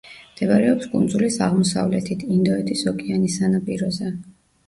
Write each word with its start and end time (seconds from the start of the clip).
მდებარეობს 0.35 0.87
კუნძულის 0.93 1.35
აღმოსავლეთით, 1.47 2.25
ინდოეთის 2.37 2.81
ოკეანის 2.93 3.37
სანაპიროზე. 3.43 4.09